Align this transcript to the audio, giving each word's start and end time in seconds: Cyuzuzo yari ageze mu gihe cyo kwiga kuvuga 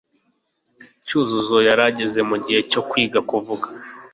Cyuzuzo 1.05 1.57
yari 1.67 1.81
ageze 1.89 2.19
mu 2.29 2.37
gihe 2.45 2.59
cyo 2.71 2.81
kwiga 2.89 3.19
kuvuga 3.29 3.67